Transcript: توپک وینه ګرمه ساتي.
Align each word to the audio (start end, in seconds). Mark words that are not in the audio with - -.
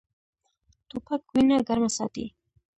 توپک 0.89 1.21
وینه 1.33 1.57
ګرمه 1.67 1.89
ساتي. 1.97 2.25